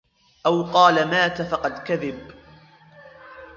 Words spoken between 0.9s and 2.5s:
مات فقد كذب